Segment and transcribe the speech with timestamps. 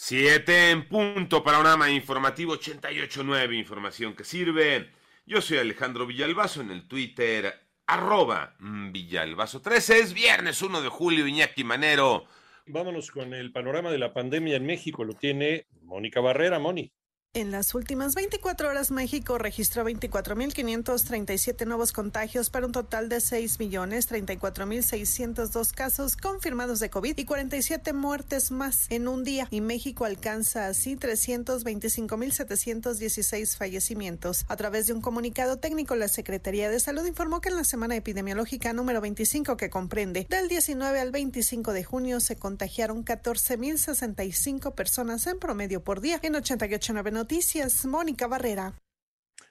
[0.00, 4.92] Siete en punto, panorama informativo 88.9, información que sirve.
[5.26, 7.52] Yo soy Alejandro Villalbazo en el Twitter,
[7.84, 9.98] arroba Villalbazo 13.
[9.98, 12.26] Es viernes 1 de julio, Iñaki Manero.
[12.66, 15.02] Vámonos con el panorama de la pandemia en México.
[15.02, 16.60] Lo tiene Mónica Barrera.
[16.60, 16.92] Moni.
[17.34, 25.72] En las últimas 24 horas, México registró 24.537 nuevos contagios para un total de 6.034.602
[25.72, 29.46] casos confirmados de COVID y 47 muertes más en un día.
[29.50, 34.46] Y México alcanza así 325.716 fallecimientos.
[34.48, 37.94] A través de un comunicado técnico, la Secretaría de Salud informó que en la semana
[37.94, 45.26] epidemiológica número 25, que comprende del 19 al 25 de junio, se contagiaron 14.065 personas
[45.26, 48.78] en promedio por día en 88.9 Noticias, Mónica Barrera.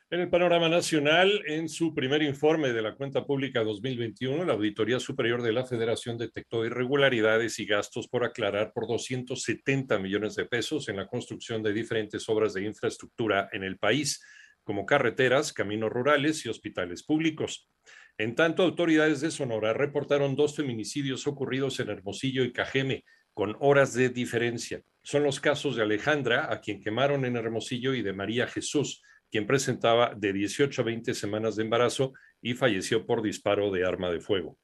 [0.10, 5.02] En el panorama nacional, en su primer informe de la cuenta pública 2021, la Auditoría
[5.02, 10.88] Superior de la Federación detectó irregularidades y gastos por aclarar por 270 millones de pesos
[10.88, 14.24] en la construcción de diferentes obras de infraestructura en el país,
[14.64, 17.70] como carreteras, caminos rurales y hospitales públicos.
[18.18, 23.04] En tanto, autoridades de Sonora reportaron dos feminicidios ocurridos en Hermosillo y Cajeme,
[23.38, 24.82] con horas de diferencia.
[25.04, 29.46] Son los casos de Alejandra, a quien quemaron en Hermosillo, y de María Jesús, quien
[29.46, 34.22] presentaba de 18 a 20 semanas de embarazo y falleció por disparo de arma de
[34.22, 34.58] fuego.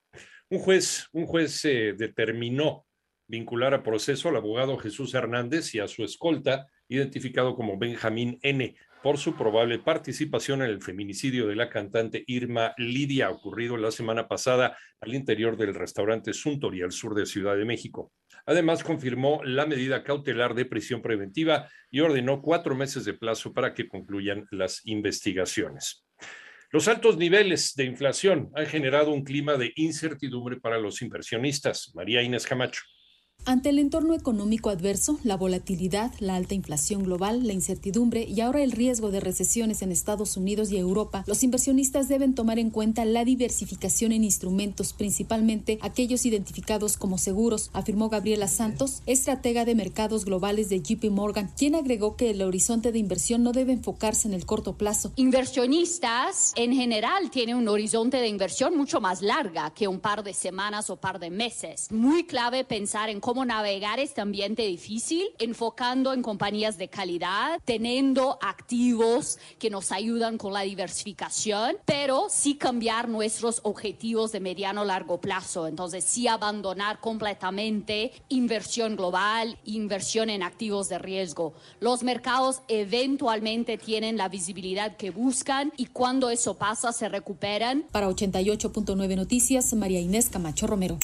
[0.49, 2.87] Un juez, un juez eh, determinó
[3.33, 8.75] vincular a proceso al abogado Jesús Hernández y a su escolta, identificado como Benjamín N.,
[9.01, 14.27] por su probable participación en el feminicidio de la cantante Irma Lidia, ocurrido la semana
[14.27, 18.13] pasada al interior del restaurante Suntory al sur de Ciudad de México.
[18.45, 23.73] Además, confirmó la medida cautelar de prisión preventiva y ordenó cuatro meses de plazo para
[23.73, 26.05] que concluyan las investigaciones.
[26.71, 31.91] Los altos niveles de inflación han generado un clima de incertidumbre para los inversionistas.
[31.95, 32.83] María Inés Camacho.
[33.45, 38.63] Ante el entorno económico adverso, la volatilidad, la alta inflación global, la incertidumbre y ahora
[38.63, 43.03] el riesgo de recesiones en Estados Unidos y Europa, los inversionistas deben tomar en cuenta
[43.03, 50.23] la diversificación en instrumentos, principalmente aquellos identificados como seguros, afirmó Gabriela Santos, estratega de mercados
[50.23, 54.35] globales de JP Morgan, quien agregó que el horizonte de inversión no debe enfocarse en
[54.35, 55.11] el corto plazo.
[55.17, 60.33] Inversionistas en general tienen un horizonte de inversión mucho más larga que un par de
[60.33, 61.91] semanas o par de meses.
[61.91, 67.59] Muy clave pensar en cómo cómo navegar este ambiente difícil, enfocando en compañías de calidad,
[67.65, 74.85] teniendo activos que nos ayudan con la diversificación, pero sí cambiar nuestros objetivos de mediano
[74.85, 75.65] largo plazo.
[75.65, 81.55] Entonces, sí abandonar completamente inversión global, inversión en activos de riesgo.
[81.79, 87.87] Los mercados eventualmente tienen la visibilidad que buscan y cuando eso pasa se recuperan.
[87.91, 90.99] Para 88.9 Noticias, María Inés Camacho Romero.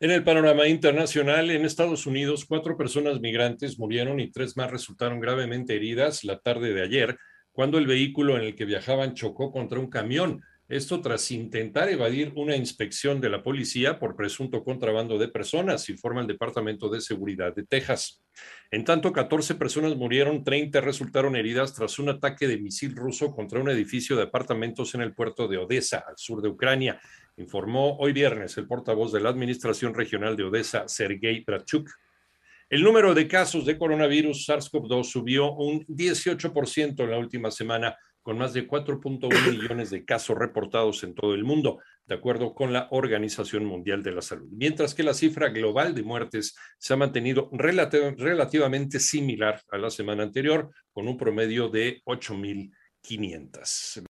[0.00, 5.20] En el panorama internacional, en Estados Unidos, cuatro personas migrantes murieron y tres más resultaron
[5.20, 7.16] gravemente heridas la tarde de ayer,
[7.52, 10.42] cuando el vehículo en el que viajaban chocó contra un camión.
[10.68, 16.20] Esto tras intentar evadir una inspección de la policía por presunto contrabando de personas, informa
[16.20, 18.22] el Departamento de Seguridad de Texas.
[18.70, 23.60] En tanto, 14 personas murieron, 30 resultaron heridas tras un ataque de misil ruso contra
[23.60, 27.00] un edificio de apartamentos en el puerto de Odessa, al sur de Ucrania
[27.36, 31.90] informó hoy viernes el portavoz de la Administración Regional de Odessa, Sergei Brachuk.
[32.68, 37.96] El número de casos de coronavirus SARS-CoV-2 subió un 18% en la última semana,
[38.26, 42.72] con más de 4.1 millones de casos reportados en todo el mundo, de acuerdo con
[42.72, 44.48] la Organización Mundial de la Salud.
[44.50, 50.24] Mientras que la cifra global de muertes se ha mantenido relativamente similar a la semana
[50.24, 54.02] anterior, con un promedio de 8.500.